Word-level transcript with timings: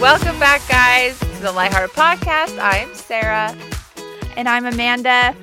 Welcome 0.00 0.38
back, 0.38 0.62
guys, 0.68 1.18
to 1.18 1.42
the 1.42 1.50
Lighthearted 1.50 1.90
Podcast. 1.90 2.56
I 2.60 2.76
am 2.78 2.94
Sarah. 2.94 3.52
And 4.36 4.48
I'm 4.48 4.64
Amanda. 4.64 5.34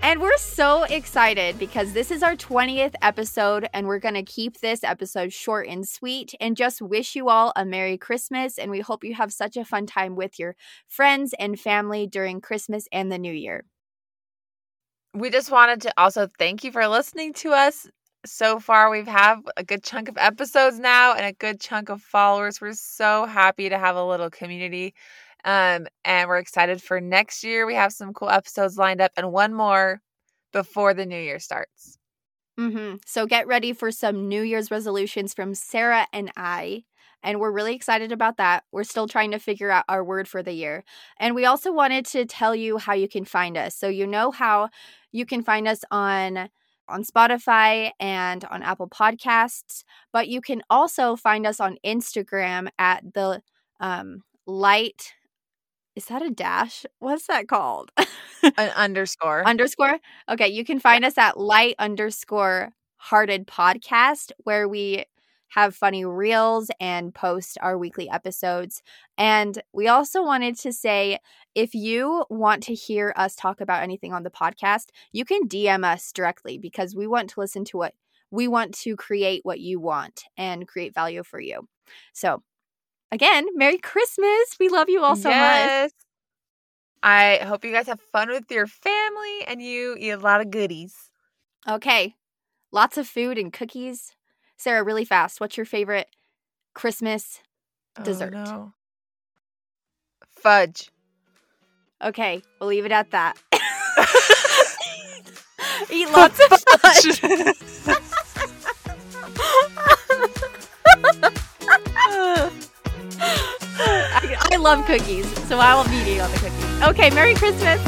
And 0.00 0.22
we're 0.22 0.38
so 0.38 0.84
excited 0.84 1.58
because 1.58 1.92
this 1.92 2.10
is 2.10 2.22
our 2.22 2.34
20th 2.34 2.94
episode, 3.02 3.68
and 3.74 3.86
we're 3.86 3.98
going 3.98 4.14
to 4.14 4.22
keep 4.22 4.60
this 4.60 4.82
episode 4.82 5.34
short 5.34 5.68
and 5.68 5.86
sweet 5.86 6.34
and 6.40 6.56
just 6.56 6.80
wish 6.80 7.14
you 7.14 7.28
all 7.28 7.52
a 7.54 7.66
Merry 7.66 7.98
Christmas. 7.98 8.56
And 8.56 8.70
we 8.70 8.80
hope 8.80 9.04
you 9.04 9.14
have 9.16 9.34
such 9.34 9.58
a 9.58 9.66
fun 9.66 9.84
time 9.84 10.16
with 10.16 10.38
your 10.38 10.56
friends 10.88 11.34
and 11.38 11.60
family 11.60 12.06
during 12.06 12.40
Christmas 12.40 12.88
and 12.90 13.12
the 13.12 13.18
New 13.18 13.34
Year. 13.34 13.66
We 15.12 15.28
just 15.28 15.50
wanted 15.50 15.82
to 15.82 15.92
also 15.98 16.26
thank 16.38 16.64
you 16.64 16.72
for 16.72 16.88
listening 16.88 17.34
to 17.34 17.50
us. 17.50 17.86
So 18.24 18.60
far, 18.60 18.88
we've 18.88 19.06
have 19.08 19.40
a 19.56 19.64
good 19.64 19.82
chunk 19.82 20.08
of 20.08 20.16
episodes 20.16 20.78
now 20.78 21.14
and 21.14 21.26
a 21.26 21.32
good 21.32 21.60
chunk 21.60 21.88
of 21.88 22.00
followers. 22.00 22.60
We're 22.60 22.72
so 22.74 23.26
happy 23.26 23.68
to 23.68 23.78
have 23.78 23.96
a 23.96 24.04
little 24.04 24.30
community 24.30 24.94
um, 25.44 25.86
and 26.04 26.28
we're 26.28 26.38
excited 26.38 26.82
for 26.82 27.00
next 27.00 27.42
year. 27.42 27.66
We 27.66 27.74
have 27.74 27.92
some 27.92 28.12
cool 28.12 28.30
episodes 28.30 28.78
lined 28.78 29.00
up 29.00 29.10
and 29.16 29.32
one 29.32 29.52
more 29.52 30.00
before 30.52 30.94
the 30.94 31.06
new 31.06 31.18
year 31.18 31.40
starts. 31.40 31.98
Mm-hmm. 32.58 32.96
So 33.06 33.26
get 33.26 33.46
ready 33.46 33.72
for 33.72 33.90
some 33.90 34.28
New 34.28 34.42
Year's 34.42 34.70
resolutions 34.70 35.34
from 35.34 35.54
Sarah 35.54 36.06
and 36.12 36.30
I. 36.36 36.84
And 37.24 37.40
we're 37.40 37.52
really 37.52 37.74
excited 37.74 38.12
about 38.12 38.36
that. 38.36 38.64
We're 38.72 38.84
still 38.84 39.08
trying 39.08 39.30
to 39.30 39.38
figure 39.38 39.70
out 39.70 39.84
our 39.88 40.04
word 40.04 40.28
for 40.28 40.42
the 40.42 40.52
year. 40.52 40.84
And 41.18 41.34
we 41.34 41.44
also 41.44 41.72
wanted 41.72 42.04
to 42.06 42.24
tell 42.24 42.54
you 42.54 42.78
how 42.78 42.92
you 42.92 43.08
can 43.08 43.24
find 43.24 43.56
us. 43.56 43.76
So 43.76 43.88
you 43.88 44.06
know 44.06 44.30
how 44.30 44.68
you 45.12 45.24
can 45.24 45.42
find 45.42 45.66
us 45.66 45.84
on 45.90 46.50
on 46.88 47.04
Spotify 47.04 47.90
and 48.00 48.44
on 48.46 48.62
Apple 48.62 48.88
Podcasts, 48.88 49.84
but 50.12 50.28
you 50.28 50.40
can 50.40 50.62
also 50.68 51.16
find 51.16 51.46
us 51.46 51.60
on 51.60 51.78
Instagram 51.84 52.68
at 52.78 53.02
the 53.14 53.42
um, 53.80 54.22
light 54.46 55.14
is 55.94 56.06
that 56.06 56.22
a 56.22 56.30
dash? 56.30 56.86
What's 57.00 57.26
that 57.26 57.48
called? 57.48 57.90
An 58.42 58.70
underscore. 58.70 59.46
underscore. 59.46 59.98
Okay, 60.28 60.48
you 60.48 60.64
can 60.64 60.80
find 60.80 61.02
yeah. 61.02 61.08
us 61.08 61.18
at 61.18 61.38
light 61.38 61.74
underscore 61.78 62.70
hearted 62.96 63.46
podcast 63.46 64.32
where 64.38 64.68
we 64.68 65.04
have 65.54 65.74
funny 65.74 66.02
reels 66.02 66.70
and 66.80 67.14
post 67.14 67.58
our 67.60 67.76
weekly 67.76 68.08
episodes. 68.08 68.82
And 69.18 69.62
we 69.74 69.86
also 69.86 70.22
wanted 70.22 70.58
to 70.60 70.72
say 70.72 71.18
if 71.54 71.74
you 71.74 72.24
want 72.30 72.62
to 72.64 72.74
hear 72.74 73.12
us 73.16 73.36
talk 73.36 73.60
about 73.60 73.82
anything 73.82 74.14
on 74.14 74.22
the 74.22 74.30
podcast, 74.30 74.86
you 75.12 75.26
can 75.26 75.46
DM 75.46 75.84
us 75.84 76.10
directly 76.10 76.56
because 76.56 76.96
we 76.96 77.06
want 77.06 77.28
to 77.30 77.40
listen 77.40 77.66
to 77.66 77.76
what 77.76 77.92
we 78.30 78.48
want 78.48 78.72
to 78.76 78.96
create 78.96 79.42
what 79.44 79.60
you 79.60 79.78
want 79.78 80.22
and 80.38 80.66
create 80.66 80.94
value 80.94 81.22
for 81.22 81.38
you. 81.38 81.68
So 82.14 82.42
again, 83.10 83.46
Merry 83.54 83.76
Christmas. 83.76 84.56
We 84.58 84.70
love 84.70 84.88
you 84.88 85.02
all 85.02 85.16
so 85.16 85.28
yes. 85.28 85.90
much. 85.90 85.92
I 87.02 87.44
hope 87.44 87.62
you 87.62 87.72
guys 87.72 87.88
have 87.88 88.00
fun 88.00 88.30
with 88.30 88.50
your 88.50 88.66
family 88.66 89.44
and 89.46 89.60
you 89.60 89.96
eat 89.98 90.10
a 90.10 90.16
lot 90.16 90.40
of 90.40 90.50
goodies. 90.50 91.10
Okay. 91.68 92.14
Lots 92.72 92.96
of 92.96 93.06
food 93.06 93.36
and 93.36 93.52
cookies. 93.52 94.14
Sarah, 94.62 94.84
really 94.84 95.04
fast, 95.04 95.40
what's 95.40 95.56
your 95.56 95.66
favorite 95.66 96.06
Christmas 96.72 97.40
oh, 97.98 98.04
dessert? 98.04 98.32
Oh, 98.36 98.44
no. 98.44 98.72
Fudge. 100.30 100.88
Okay, 102.00 102.42
we'll 102.60 102.68
leave 102.70 102.86
it 102.86 102.92
at 102.92 103.10
that. 103.10 103.36
Eat 105.90 106.08
lots 106.10 106.38
of 106.38 106.48
fudge. 106.80 107.20
I, 113.78 114.36
I, 114.52 114.56
love 114.56 114.86
cookies, 114.86 115.26
so 115.48 115.58
I 115.58 115.74
will 115.74 115.90
be 115.90 115.96
eating 115.96 116.20
all 116.20 116.28
the 116.28 116.38
cookies. 116.38 116.82
Okay, 116.82 117.10
Merry 117.10 117.34
Christmas. 117.34 117.84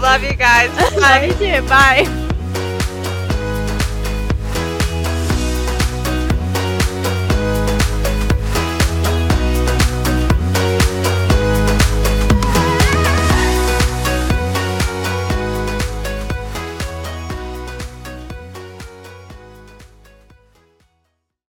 love 0.00 0.22
you 0.22 0.34
guys. 0.34 0.70
Bye. 0.76 0.96
love 1.00 1.24
you 1.24 1.34
too. 1.34 1.68
Bye. 1.68 2.22